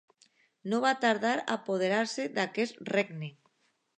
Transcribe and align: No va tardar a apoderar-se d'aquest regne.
No 0.71 0.79
va 0.85 0.93
tardar 1.03 1.33
a 1.35 1.43
apoderar-se 1.57 2.27
d'aquest 2.39 2.83
regne. 2.95 3.33